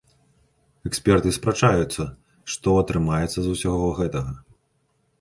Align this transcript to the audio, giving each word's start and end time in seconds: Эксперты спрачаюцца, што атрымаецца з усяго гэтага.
Эксперты 0.89 1.33
спрачаюцца, 1.37 2.03
што 2.57 2.67
атрымаецца 2.85 3.33
з 3.41 3.47
усяго 3.57 3.95
гэтага. 4.03 4.31